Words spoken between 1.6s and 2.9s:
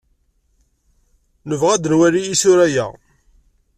ad nwali isura-a.